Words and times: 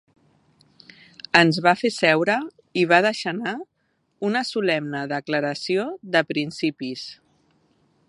Ens 1.41 1.59
va 1.65 1.73
fer 1.81 1.91
seure 1.97 2.39
i 2.83 2.87
va 2.93 2.99
deixar 3.07 3.35
anar 3.35 3.55
una 4.31 4.43
solemne 4.55 5.05
declaració 5.17 5.89
de 6.17 6.29
principis. 6.33 7.09